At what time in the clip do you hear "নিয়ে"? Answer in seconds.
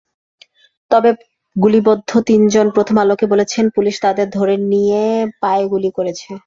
4.71-5.03